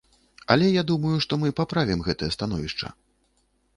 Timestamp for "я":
0.75-0.83